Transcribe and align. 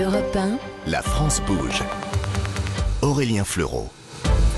Europe 0.00 0.36
1, 0.36 0.58
La 0.86 1.02
France 1.02 1.42
bouge. 1.44 1.82
Aurélien 3.02 3.42
Fleureau. 3.42 3.88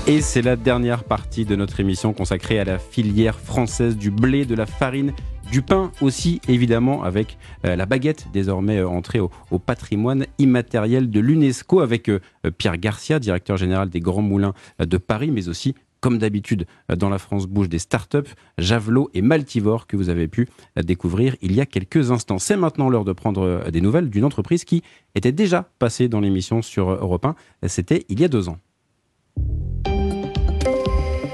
Et 0.05 0.21
c'est 0.21 0.43
la 0.43 0.55
dernière 0.55 1.03
partie 1.03 1.45
de 1.45 1.55
notre 1.55 1.79
émission 1.79 2.13
consacrée 2.13 2.59
à 2.59 2.63
la 2.63 2.77
filière 2.77 3.39
française 3.39 3.97
du 3.97 4.11
blé, 4.11 4.45
de 4.45 4.53
la 4.53 4.67
farine, 4.67 5.13
du 5.51 5.63
pain 5.63 5.91
aussi, 5.99 6.41
évidemment, 6.47 7.01
avec 7.03 7.39
euh, 7.65 7.75
la 7.75 7.87
baguette 7.87 8.27
désormais 8.31 8.77
euh, 8.77 8.87
entrée 8.87 9.19
au, 9.19 9.31
au 9.49 9.57
patrimoine 9.57 10.27
immatériel 10.37 11.09
de 11.09 11.19
l'UNESCO, 11.19 11.79
avec 11.79 12.09
euh, 12.09 12.19
Pierre 12.55 12.77
Garcia, 12.77 13.17
directeur 13.17 13.57
général 13.57 13.89
des 13.89 13.99
Grands 13.99 14.21
Moulins 14.21 14.53
euh, 14.79 14.85
de 14.85 14.97
Paris, 14.97 15.31
mais 15.31 15.49
aussi 15.49 15.73
comme 16.01 16.17
d'habitude 16.17 16.65
euh, 16.91 16.95
dans 16.95 17.09
la 17.09 17.19
France 17.19 17.47
bouge 17.47 17.69
des 17.69 17.79
startups, 17.79 18.29
Javelot 18.57 19.09
et 19.13 19.21
Maltivore 19.21 19.87
que 19.87 19.95
vous 19.95 20.09
avez 20.09 20.27
pu 20.27 20.49
euh, 20.77 20.81
découvrir 20.81 21.35
il 21.41 21.53
y 21.53 21.61
a 21.61 21.65
quelques 21.65 22.11
instants. 22.11 22.39
C'est 22.39 22.57
maintenant 22.57 22.89
l'heure 22.89 23.05
de 23.05 23.13
prendre 23.13 23.43
euh, 23.43 23.71
des 23.71 23.79
nouvelles 23.79 24.09
d'une 24.09 24.25
entreprise 24.25 24.65
qui 24.65 24.83
était 25.15 25.31
déjà 25.31 25.69
passée 25.79 26.09
dans 26.09 26.19
l'émission 26.19 26.61
sur 26.61 26.91
Europe 26.91 27.25
1. 27.25 27.35
C'était 27.67 28.05
il 28.09 28.19
y 28.19 28.25
a 28.25 28.27
deux 28.27 28.49
ans. 28.49 28.57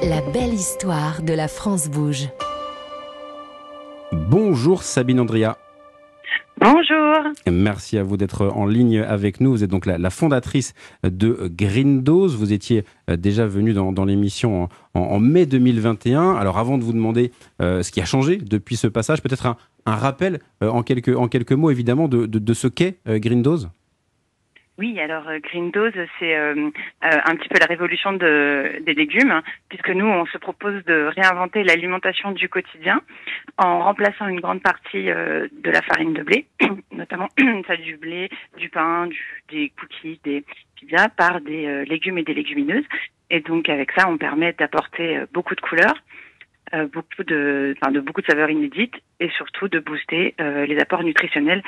la 0.03 0.21
belle 0.31 0.53
histoire 0.53 1.21
de 1.21 1.33
la 1.33 1.47
France 1.47 1.89
bouge. 1.89 2.29
Bonjour 4.11 4.83
Sabine 4.83 5.19
Andria. 5.19 5.57
Bonjour. 6.59 7.33
Merci 7.51 7.99
à 7.99 8.03
vous 8.03 8.17
d'être 8.17 8.47
en 8.47 8.65
ligne 8.65 8.99
avec 8.99 9.41
nous. 9.41 9.51
Vous 9.51 9.63
êtes 9.63 9.69
donc 9.69 9.85
la, 9.85 10.09
fondatrice 10.09 10.73
de 11.03 11.51
Green 11.55 12.01
Dose. 12.01 12.35
Vous 12.35 12.51
étiez 12.51 12.83
euh, 13.09 13.15
déjà 13.15 13.45
venue 13.45 13.73
dans, 13.73 14.05
l'émission 14.05 14.67
en, 14.95 15.19
mai 15.19 15.45
2021. 15.45 16.35
Alors 16.35 16.57
avant 16.57 16.79
de 16.79 16.83
vous 16.83 16.93
demander 16.93 17.31
euh, 17.61 17.83
ce 17.83 17.91
qui 17.91 18.01
a 18.01 18.05
changé 18.05 18.37
depuis 18.37 18.75
ce 18.75 18.87
passage, 18.87 19.21
peut-être 19.21 19.45
un, 19.45 19.55
rappel 19.85 20.39
euh, 20.63 20.69
en, 20.69 20.81
quelques, 20.81 21.51
mots 21.51 21.69
évidemment 21.69 22.07
de, 22.07 22.53
ce 22.53 22.67
qu'est 22.67 22.97
Green 23.07 23.43
Dose? 23.43 23.69
Oui, 24.77 24.99
alors 24.99 25.27
euh, 25.27 25.39
Green 25.39 25.71
Dose, 25.71 25.93
c'est 26.19 26.37
euh, 26.37 26.53
euh, 27.03 27.19
un 27.25 27.35
petit 27.35 27.49
peu 27.49 27.57
la 27.59 27.65
révolution 27.65 28.13
de, 28.13 28.79
des 28.85 28.93
légumes, 28.93 29.31
hein, 29.31 29.41
puisque 29.69 29.89
nous, 29.89 30.05
on 30.05 30.27
se 30.27 30.37
propose 30.37 30.83
de 30.85 31.09
réinventer 31.15 31.63
l'alimentation 31.63 32.31
du 32.31 32.47
quotidien 32.47 33.01
en 33.57 33.79
remplaçant 33.79 34.27
une 34.27 34.39
grande 34.39 34.61
partie 34.61 35.09
euh, 35.09 35.47
de 35.63 35.71
la 35.71 35.81
farine 35.81 36.13
de 36.13 36.21
blé, 36.21 36.45
notamment 36.91 37.27
celle 37.67 37.81
du 37.81 37.97
blé, 37.97 38.29
du 38.57 38.69
pain, 38.69 39.07
du, 39.07 39.43
des 39.49 39.71
cookies, 39.79 40.19
des 40.23 40.43
pizzas, 40.75 41.09
par 41.09 41.41
des 41.41 41.65
euh, 41.65 41.83
légumes 41.85 42.19
et 42.19 42.23
des 42.23 42.35
légumineuses. 42.35 42.85
Et 43.31 43.39
donc 43.39 43.69
avec 43.69 43.91
ça, 43.93 44.07
on 44.07 44.17
permet 44.17 44.53
d'apporter 44.53 45.19
beaucoup 45.33 45.55
de 45.55 45.61
couleurs. 45.61 45.97
beaucoup 46.93 47.23
de, 47.25 47.75
enfin, 47.75 47.91
de 47.91 47.99
beaucoup 47.99 48.21
de 48.21 48.27
saveurs 48.27 48.49
inédites 48.49 48.95
et 49.19 49.29
surtout 49.31 49.67
de 49.67 49.79
booster 49.79 50.33
les 50.39 50.79
apports 50.79 51.03
nutritionnels 51.03 51.61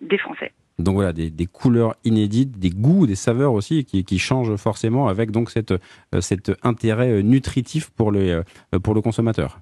des 0.00 0.16
Français. 0.16 0.52
Donc 0.78 0.94
voilà, 0.94 1.12
des, 1.12 1.30
des 1.30 1.46
couleurs 1.46 1.94
inédites, 2.04 2.58
des 2.58 2.70
goûts, 2.70 3.06
des 3.06 3.14
saveurs 3.14 3.52
aussi 3.52 3.84
qui, 3.84 4.04
qui 4.04 4.18
changent 4.18 4.56
forcément 4.56 5.06
avec 5.08 5.30
donc 5.30 5.50
cette, 5.50 5.70
euh, 5.70 6.20
cet 6.20 6.50
intérêt 6.64 7.10
euh, 7.10 7.22
nutritif 7.22 7.90
pour 7.90 8.10
le, 8.10 8.42
euh, 8.74 8.78
pour 8.80 8.94
le 8.94 9.00
consommateur. 9.00 9.60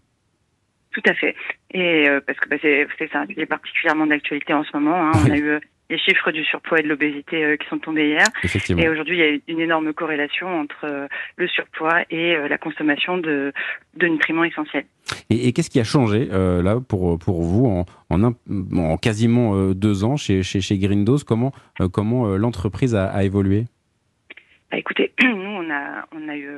Tout 0.92 1.02
à 1.06 1.14
fait. 1.14 1.34
Et 1.72 2.08
euh, 2.08 2.20
parce 2.27 2.38
que 2.38 2.48
bah, 2.48 2.56
c'est 2.60 2.86
c'est 2.98 3.10
ça, 3.10 3.27
qui 3.27 3.41
est 3.41 3.46
particulièrement 3.46 4.06
d'actualité 4.06 4.52
en 4.54 4.64
ce 4.64 4.77
moment. 4.77 4.94
hein. 5.08 5.12
On 5.27 5.30
a 5.30 5.36
eu 5.36 5.58
les 5.91 5.98
chiffres 5.98 6.30
du 6.33 6.42
surpoids 6.44 6.78
et 6.78 6.83
de 6.83 6.88
l'obésité 6.88 7.44
euh, 7.44 7.56
qui 7.56 7.66
sont 7.69 7.78
tombés 7.78 8.08
hier. 8.08 8.27
Effectivement. 8.42 8.83
Et 8.83 8.88
aujourd'hui, 8.88 9.19
il 9.19 9.20
y 9.20 9.28
a 9.36 9.38
une 9.52 9.61
énorme 9.61 9.92
corrélation 9.92 10.47
entre 10.48 10.84
euh, 10.84 11.06
le 11.36 11.47
surpoids 11.48 12.02
et 12.11 12.34
euh, 12.34 12.48
la 12.48 12.56
consommation 12.56 13.19
de, 13.19 13.52
de 13.97 14.06
nutriments 14.06 14.44
essentiels. 14.44 14.86
Et, 15.28 15.48
et 15.48 15.53
qu'est-ce 15.53 15.69
qui 15.70 15.80
a 15.80 15.84
changé 15.84 16.28
euh, 16.33 16.62
là 16.62 16.78
pour, 16.80 17.19
pour 17.19 17.42
vous 17.42 17.66
en, 17.66 17.84
en, 18.08 18.25
un- 18.25 18.34
en 18.78 18.97
quasiment 18.97 19.55
euh, 19.56 19.75
deux 19.75 20.05
ans 20.05 20.16
chez, 20.16 20.42
chez, 20.42 20.60
chez 20.60 20.78
Green 20.78 21.05
Dose 21.05 21.25
Comment, 21.25 21.53
euh, 21.80 21.88
comment 21.88 22.28
l'entreprise 22.36 22.94
a, 22.94 23.06
a 23.06 23.22
évolué? 23.25 23.64
Bah, 24.70 24.78
écoutez, 24.78 25.12
nous, 25.22 25.30
on 25.30 25.70
a, 25.70 26.06
on 26.12 26.28
a 26.28 26.36
eu, 26.36 26.48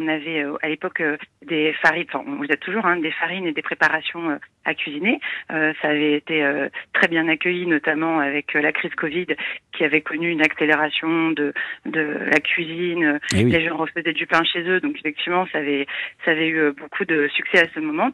on 0.00 0.08
avait 0.08 0.42
euh, 0.42 0.56
à 0.62 0.68
l'époque 0.68 1.00
euh, 1.00 1.16
des 1.46 1.72
farines, 1.82 2.06
enfin, 2.08 2.24
on 2.26 2.36
vous 2.36 2.50
a 2.50 2.56
toujours 2.56 2.86
hein, 2.86 2.96
des 2.96 3.10
farines 3.12 3.46
et 3.46 3.52
des 3.52 3.62
préparations 3.62 4.30
euh, 4.30 4.36
à 4.64 4.74
cuisiner. 4.74 5.20
Euh, 5.50 5.72
ça 5.80 5.88
avait 5.88 6.14
été 6.14 6.42
euh, 6.42 6.68
très 6.92 7.08
bien 7.08 7.28
accueilli, 7.28 7.66
notamment 7.66 8.18
avec 8.18 8.54
la 8.54 8.72
crise 8.72 8.94
Covid, 8.94 9.26
qui 9.72 9.84
avait 9.84 10.00
connu 10.00 10.30
une 10.30 10.42
accélération 10.42 11.30
de, 11.30 11.52
de 11.86 12.00
la 12.00 12.40
cuisine. 12.40 13.20
Eh 13.34 13.44
oui. 13.44 13.50
Les 13.50 13.66
gens 13.66 13.76
refaisaient 13.76 14.12
du 14.12 14.26
pain 14.26 14.42
chez 14.44 14.62
eux, 14.62 14.80
donc 14.80 14.96
effectivement, 14.98 15.46
ça 15.52 15.58
avait, 15.58 15.86
ça 16.24 16.32
avait 16.32 16.48
eu 16.48 16.72
beaucoup 16.72 17.04
de 17.04 17.28
succès 17.28 17.60
à 17.60 17.68
ce 17.74 17.80
moment. 17.80 18.10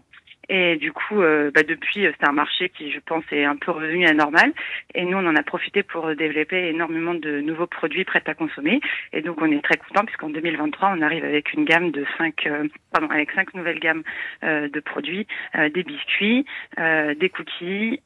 Et 0.49 0.77
du 0.77 0.93
coup, 0.93 1.23
euh, 1.23 1.51
bah, 1.53 1.63
depuis, 1.63 2.07
euh, 2.07 2.13
c'est 2.19 2.29
un 2.29 2.33
marché 2.33 2.69
qui, 2.69 2.93
je 2.93 3.01
pense, 3.01 3.25
est 3.33 3.45
un 3.45 3.57
peu 3.57 3.73
revenu 3.73 4.05
à 4.05 4.09
la 4.09 4.15
normale. 4.15 4.53
Et 4.95 5.05
nous, 5.05 5.17
on 5.17 5.27
en 5.27 5.35
a 5.35 5.43
profité 5.43 5.83
pour 5.83 6.15
développer 6.15 6.69
énormément 6.69 7.15
de 7.15 7.41
nouveaux 7.41 7.67
produits 7.67 8.05
prêts 8.05 8.23
à 8.27 8.35
consommer. 8.35 8.81
Et 9.13 9.23
donc, 9.23 9.41
on 9.43 9.51
est 9.51 9.63
très 9.63 9.77
content 9.77 10.05
puisqu'en 10.05 10.31
2023, 10.31 10.95
on 10.97 11.03
arrive 11.03 11.25
avec 11.25 11.53
une 11.53 11.65
gamme 11.65 11.91
de 11.91 12.05
cinq, 12.17 12.47
euh, 12.47 12.69
pardon, 12.93 13.09
avec 13.11 13.33
cinq 13.33 13.55
nouvelles 13.55 13.81
gammes 13.81 14.03
de 14.43 14.81
produits, 14.81 15.27
des 15.55 15.83
biscuits, 15.83 16.47
des 16.77 17.31
cookies, 17.31 18.01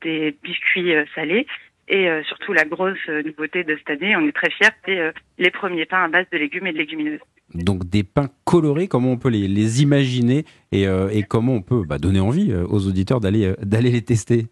des 0.00 0.36
biscuits 0.42 0.94
salés. 1.14 1.46
Et 1.88 2.08
euh, 2.08 2.22
surtout, 2.24 2.52
la 2.52 2.64
grosse 2.64 2.96
euh, 3.08 3.22
nouveauté 3.22 3.64
de 3.64 3.76
cette 3.76 3.90
année, 3.90 4.14
on 4.16 4.26
est 4.26 4.32
très 4.32 4.50
fiers, 4.50 4.68
c'est 4.86 4.98
euh, 4.98 5.12
les 5.38 5.50
premiers 5.50 5.84
pains 5.84 6.04
à 6.04 6.08
base 6.08 6.26
de 6.32 6.38
légumes 6.38 6.66
et 6.66 6.72
de 6.72 6.78
légumineuses. 6.78 7.20
Donc 7.54 7.84
des 7.84 8.02
pains 8.02 8.30
colorés, 8.44 8.88
comment 8.88 9.12
on 9.12 9.18
peut 9.18 9.28
les, 9.28 9.46
les 9.46 9.82
imaginer 9.82 10.44
et, 10.70 10.86
euh, 10.86 11.10
et 11.10 11.22
comment 11.22 11.54
on 11.54 11.60
peut 11.60 11.82
bah, 11.84 11.98
donner 11.98 12.20
envie 12.20 12.50
euh, 12.50 12.64
aux 12.66 12.86
auditeurs 12.86 13.20
d'aller 13.20 13.44
euh, 13.46 13.54
d'aller 13.60 13.90
les 13.90 14.02
tester? 14.02 14.46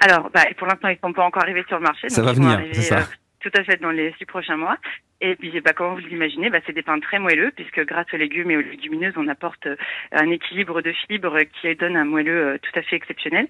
Alors, 0.00 0.30
bah, 0.32 0.44
pour 0.56 0.68
l'instant, 0.68 0.88
ils 0.88 0.98
sont 1.02 1.12
pas 1.12 1.24
encore 1.24 1.42
arrivés 1.42 1.64
sur 1.68 1.76
le 1.76 1.82
marché. 1.82 2.08
Ça 2.08 2.22
donc 2.22 2.30
va 2.30 2.34
venir, 2.34 2.68
c'est 2.72 2.82
ça. 2.82 3.08
Tout 3.40 3.50
à 3.56 3.64
fait 3.64 3.80
dans 3.80 3.90
les 3.90 4.12
six 4.18 4.26
prochains 4.26 4.56
mois. 4.56 4.76
Et 5.20 5.34
puis, 5.34 5.60
bah, 5.60 5.72
comment 5.72 5.94
vous 5.94 6.06
l'imaginez, 6.06 6.48
bah, 6.48 6.60
c'est 6.64 6.72
des 6.72 6.82
pains 6.82 7.00
très 7.00 7.18
moelleux, 7.18 7.50
puisque 7.56 7.84
grâce 7.84 8.06
aux 8.12 8.16
légumes 8.16 8.52
et 8.52 8.56
aux 8.56 8.60
légumineuses, 8.60 9.14
on 9.16 9.26
apporte 9.26 9.66
euh, 9.66 9.74
un 10.12 10.30
équilibre 10.30 10.80
de 10.80 10.92
fibres 10.92 11.40
qui 11.60 11.74
donne 11.74 11.96
un 11.96 12.04
moelleux 12.04 12.46
euh, 12.46 12.58
tout 12.62 12.78
à 12.78 12.82
fait 12.82 12.94
exceptionnel. 12.94 13.48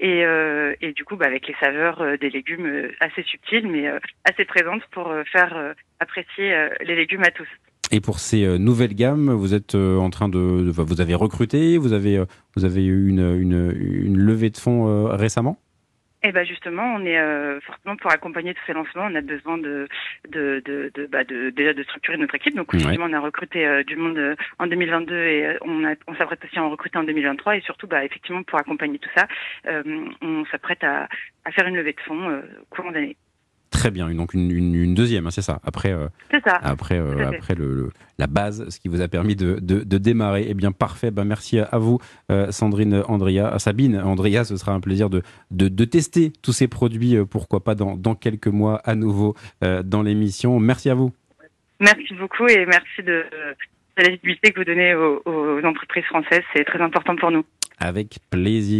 Et, 0.00 0.24
euh, 0.24 0.74
et 0.80 0.92
du 0.92 1.04
coup, 1.04 1.16
bah, 1.16 1.26
avec 1.26 1.46
les 1.46 1.54
saveurs 1.60 2.00
euh, 2.00 2.16
des 2.16 2.30
légumes 2.30 2.88
assez 3.00 3.22
subtiles, 3.22 3.68
mais 3.68 3.86
assez 4.24 4.46
présentes 4.46 4.82
pour 4.92 5.12
faire 5.30 5.74
apprécier 5.98 6.68
les 6.82 6.96
légumes 6.96 7.22
à 7.22 7.30
tous. 7.30 7.48
Et 7.92 8.00
pour 8.00 8.18
ces 8.18 8.58
nouvelles 8.58 8.94
gammes, 8.94 9.30
vous 9.30 9.52
êtes 9.52 9.74
en 9.74 10.08
train 10.10 10.28
de, 10.28 10.38
vous 10.38 11.00
avez 11.00 11.14
recruté, 11.14 11.76
vous 11.76 11.92
avez, 11.92 12.24
vous 12.56 12.64
avez 12.64 12.84
eu 12.84 13.08
une, 13.08 13.36
une, 13.40 13.74
une 13.78 14.16
levée 14.16 14.50
de 14.50 14.56
fonds 14.56 15.08
récemment? 15.08 15.58
Et 16.22 16.32
ben 16.32 16.44
justement, 16.44 16.94
on 16.96 17.04
est 17.06 17.18
euh, 17.18 17.60
forcément 17.60 17.96
pour 17.96 18.10
accompagner 18.12 18.52
tous 18.52 18.62
ces 18.66 18.74
lancements, 18.74 19.06
on 19.10 19.14
a 19.14 19.22
besoin 19.22 19.56
de 19.56 19.88
de 20.28 20.60
de, 20.66 20.90
de, 20.94 21.06
bah, 21.06 21.24
de 21.24 21.48
déjà 21.50 21.72
de 21.72 21.82
structurer 21.82 22.18
notre 22.18 22.34
équipe. 22.34 22.54
Donc 22.54 22.72
Ouais. 22.72 22.78
effectivement, 22.78 23.06
on 23.08 23.12
a 23.14 23.20
recruté 23.20 23.66
euh, 23.66 23.82
du 23.84 23.96
monde 23.96 24.18
euh, 24.18 24.36
en 24.58 24.66
2022 24.66 25.14
et 25.14 25.46
euh, 25.46 25.58
on 25.62 25.84
a 25.84 25.94
on 26.06 26.14
s'apprête 26.16 26.44
aussi 26.44 26.58
à 26.58 26.62
en 26.64 26.70
recruter 26.70 26.98
en 26.98 27.04
2023 27.04 27.56
et 27.56 27.60
surtout 27.62 27.86
bah 27.86 28.04
effectivement 28.04 28.42
pour 28.42 28.58
accompagner 28.58 28.98
tout 28.98 29.08
ça, 29.16 29.26
euh, 29.66 29.82
on 30.20 30.44
s'apprête 30.46 30.84
à, 30.84 31.08
à 31.46 31.52
faire 31.52 31.66
une 31.66 31.76
levée 31.76 31.94
de 31.94 32.00
fonds 32.00 32.28
euh, 32.28 32.42
courant 32.68 32.90
d'année. 32.92 33.16
Très 33.80 33.90
bien, 33.90 34.10
donc 34.14 34.34
une, 34.34 34.50
une, 34.50 34.74
une 34.74 34.94
deuxième, 34.94 35.26
hein, 35.26 35.30
c'est 35.30 35.40
ça. 35.40 35.58
Après, 35.64 35.90
euh, 35.92 36.08
ça. 36.44 36.56
après, 36.62 36.98
euh, 36.98 37.28
après 37.28 37.54
le, 37.54 37.72
le- 37.74 37.90
la 38.18 38.26
base, 38.26 38.68
ce 38.68 38.78
qui 38.78 38.88
vous 38.88 39.00
a 39.00 39.08
permis 39.08 39.36
de, 39.36 39.58
de, 39.62 39.82
de 39.82 39.98
démarrer. 39.98 40.44
Eh 40.48 40.52
bien, 40.54 40.70
parfait. 40.70 41.10
Ben, 41.10 41.24
merci 41.24 41.58
à 41.58 41.78
vous, 41.78 41.98
euh, 42.30 42.50
Sandrine 42.52 43.02
Andrea, 43.08 43.58
Sabine 43.58 43.96
Andrea. 43.98 44.44
Ce 44.44 44.56
sera 44.58 44.72
un 44.72 44.80
plaisir 44.80 45.08
de, 45.08 45.22
de, 45.50 45.68
de 45.68 45.84
tester 45.86 46.30
tous 46.42 46.52
ces 46.52 46.68
produits, 46.68 47.16
pourquoi 47.24 47.64
pas 47.64 47.74
dans, 47.74 47.96
dans 47.96 48.14
quelques 48.14 48.48
mois 48.48 48.76
à 48.84 48.94
nouveau 48.94 49.34
dans 49.62 50.02
l'émission. 50.02 50.60
Merci 50.60 50.90
à 50.90 50.94
vous. 50.94 51.10
Merci 51.80 52.12
beaucoup 52.20 52.46
et 52.48 52.66
merci 52.66 52.98
de, 53.02 53.24
de 53.96 54.02
la 54.02 54.08
visibilité 54.10 54.52
que 54.52 54.58
vous 54.60 54.64
donnez 54.66 54.94
aux, 54.94 55.22
aux 55.24 55.64
entreprises 55.64 56.04
françaises. 56.04 56.42
C'est 56.54 56.64
très 56.64 56.82
important 56.82 57.16
pour 57.16 57.30
nous. 57.30 57.44
Avec 57.78 58.18
plaisir. 58.28 58.78